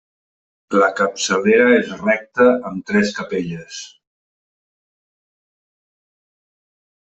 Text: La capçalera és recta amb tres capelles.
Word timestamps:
La 0.83 0.87
capçalera 0.99 1.67
és 1.81 1.91
recta 2.07 2.47
amb 2.71 2.81
tres 2.93 3.13
capelles. 3.19 3.85